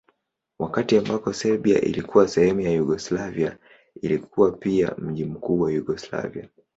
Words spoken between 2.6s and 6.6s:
ya Yugoslavia ilikuwa pia mji mkuu wa Yugoslavia.